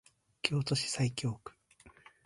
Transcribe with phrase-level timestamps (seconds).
[0.41, 1.51] 京都市西京区